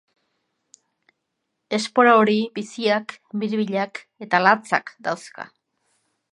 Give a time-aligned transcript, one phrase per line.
[1.79, 3.15] Espora hori biziak,
[3.45, 5.51] biribilak eta latzak dauzka.